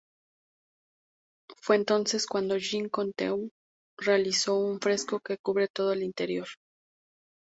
[1.61, 3.51] Fue entonces cuando Jean Cocteau
[3.99, 6.47] realizó un fresco que cubre todo el interior.